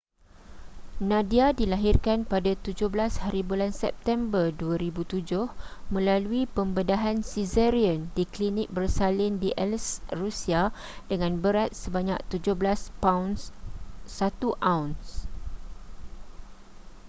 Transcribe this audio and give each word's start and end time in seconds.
nadia 1.09 1.47
dilahirkan 1.59 2.19
pada 2.33 2.51
17hb 2.65 3.51
september 3.81 4.45
2007 4.61 5.45
melalui 5.95 6.41
pembedahan 6.55 7.17
caesarean 7.29 7.99
di 8.17 8.23
klinik 8.33 8.65
bersalin 8.75 9.33
di 9.43 9.49
aleisk 9.63 9.95
rusia 10.21 10.63
dengan 11.09 11.33
berat 11.43 11.69
sebanyak 11.81 12.17
17 12.33 12.89
paun 13.03 13.29
1 13.37 13.45
auns 14.75 15.07